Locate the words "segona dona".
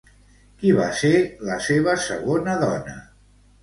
2.09-3.01